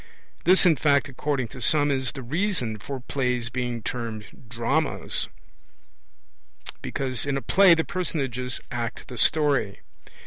[0.45, 5.27] This in fact, according to some, is the reason for plays being termed dramas,
[6.81, 9.81] because in a play the personages act the story.